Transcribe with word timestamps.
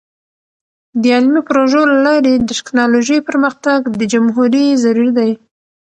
د 1.01 1.03
علمي 1.15 1.41
پروژو 1.49 1.81
له 1.91 1.97
لارې 2.05 2.33
د 2.37 2.43
ټیکنالوژۍ 2.59 3.19
پرمختګ 3.29 3.79
د 3.99 4.01
جمهوری 4.13 4.65
ضروری 4.83 5.11
دی. 5.19 5.31